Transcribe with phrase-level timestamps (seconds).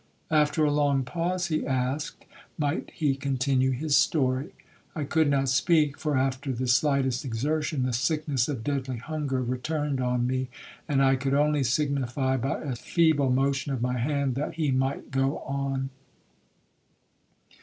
[0.31, 2.25] After a long pause, he asked,
[2.57, 4.49] might he continue his story?
[4.95, 10.01] I could not speak, for, after the slightest exertion, the sickness of deadly hunger returned
[10.01, 10.47] on me,
[10.87, 15.11] and I could only signify, by a feeble motion of my hand, that he might
[15.11, 15.91] go on.